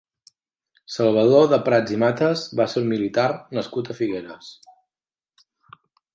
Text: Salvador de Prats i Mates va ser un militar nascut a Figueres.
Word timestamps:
Salvador 0.93 1.45
de 1.51 1.59
Prats 1.67 1.93
i 1.97 1.99
Mates 2.05 2.47
va 2.61 2.67
ser 2.73 2.83
un 2.87 2.89
militar 2.95 3.27
nascut 3.59 3.93
a 3.93 3.99
Figueres. 4.01 4.53